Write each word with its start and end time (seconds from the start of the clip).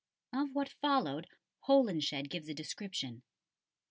Of 0.33 0.49
what 0.55 0.69
followed 0.81 1.27
Holinshed 1.67 2.27
gives 2.31 2.49
a 2.49 2.55
description. 2.55 3.21